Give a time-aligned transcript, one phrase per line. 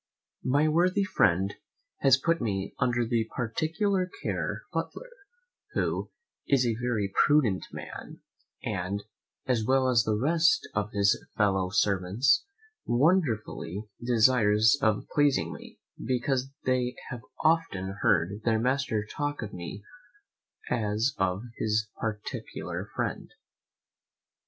[0.43, 1.53] My worthy friend
[1.99, 5.09] has put me under the particular care of his butler,
[5.73, 6.09] who
[6.47, 8.19] is a very prudent man,
[8.63, 9.03] and,
[9.45, 12.45] as well as the rest of his fellow servants,
[12.87, 19.83] wonderfully desirous of pleasing me, because they have often heard their master talk of me
[20.67, 23.29] as of his particular friend.